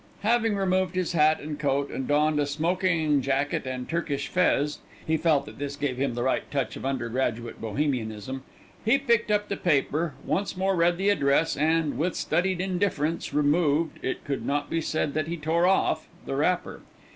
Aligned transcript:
Having 0.23 0.55
removed 0.55 0.95
his 0.95 1.11
hat 1.11 1.39
and 1.39 1.59
coat 1.59 1.91
and 1.91 2.07
donned 2.07 2.39
a 2.39 2.47
smoking 2.47 3.21
jacket 3.21 3.67
and 3.67 3.87
Turkish 3.87 4.29
fez 4.29 4.79
he 5.05 5.15
felt 5.15 5.45
that 5.45 5.59
this 5.59 5.75
gave 5.75 5.97
him 5.97 6.15
the 6.15 6.23
right 6.23 6.49
touch 6.49 6.75
of 6.75 6.87
undergraduate 6.87 7.61
bohemianism 7.61 8.41
he 8.83 8.97
picked 8.97 9.29
up 9.29 9.47
the 9.47 9.57
paper, 9.57 10.15
once 10.25 10.57
more 10.57 10.75
read 10.75 10.97
the 10.97 11.09
address, 11.09 11.55
and, 11.55 11.99
with 11.99 12.15
studied 12.15 12.59
indifference, 12.59 13.31
removed, 13.31 13.99
it 14.01 14.25
could 14.25 14.43
not 14.43 14.71
be 14.71 14.81
said 14.81 15.13
that 15.13 15.27
he 15.27 15.37
tore 15.37 15.67
off, 15.67 16.07
the 16.25 16.35
wrapper. 16.35 16.81